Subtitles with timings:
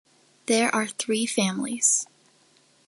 [0.47, 2.07] There are three families.